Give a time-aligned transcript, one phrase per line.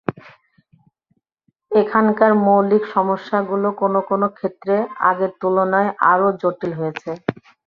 [1.71, 4.75] এখানকার মৌলিক সমস্যাগুলো কোনো কোনো ক্ষেত্রে
[5.09, 7.11] আগের তুলনায় আরও জটিল হয়েছে।